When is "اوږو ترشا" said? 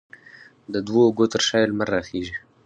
1.05-1.57